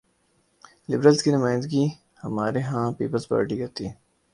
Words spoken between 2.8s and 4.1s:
Peoples party کرتی ہے۔